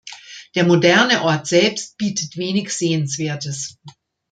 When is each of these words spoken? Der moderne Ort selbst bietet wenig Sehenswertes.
Der 0.55 0.63
moderne 0.63 1.21
Ort 1.21 1.45
selbst 1.45 1.95
bietet 1.95 2.35
wenig 2.35 2.71
Sehenswertes. 2.73 3.77